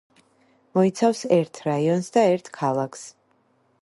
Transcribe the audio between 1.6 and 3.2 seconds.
რაიონს და ერთ ქალაქს.